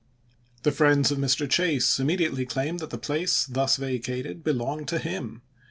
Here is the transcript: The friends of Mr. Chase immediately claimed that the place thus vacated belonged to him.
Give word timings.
The 0.63 0.71
friends 0.71 1.11
of 1.11 1.19
Mr. 1.19 1.47
Chase 1.47 1.99
immediately 1.99 2.43
claimed 2.43 2.79
that 2.79 2.89
the 2.89 2.97
place 2.97 3.45
thus 3.45 3.75
vacated 3.77 4.43
belonged 4.43 4.87
to 4.87 4.97
him. 4.97 5.43